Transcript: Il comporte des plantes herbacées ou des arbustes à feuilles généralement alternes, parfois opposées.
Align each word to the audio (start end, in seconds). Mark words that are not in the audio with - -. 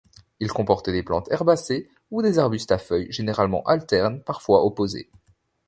Il 0.39 0.47
comporte 0.51 0.89
des 0.89 1.03
plantes 1.03 1.29
herbacées 1.29 1.87
ou 2.09 2.23
des 2.23 2.39
arbustes 2.39 2.71
à 2.71 2.79
feuilles 2.79 3.11
généralement 3.11 3.61
alternes, 3.65 4.19
parfois 4.23 4.63
opposées. 4.65 5.11